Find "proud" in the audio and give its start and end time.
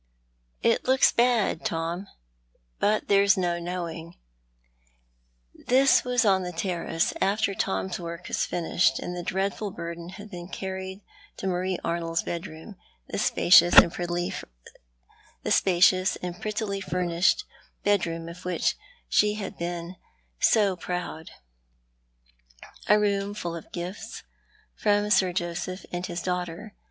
20.75-21.29